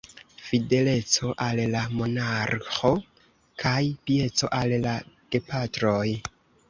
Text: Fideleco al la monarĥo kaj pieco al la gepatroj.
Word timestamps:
Fideleco 0.43 1.33
al 1.47 1.59
la 1.75 1.81
monarĥo 1.99 2.91
kaj 3.65 3.77
pieco 4.09 4.51
al 4.61 4.75
la 4.87 4.95
gepatroj. 5.37 6.05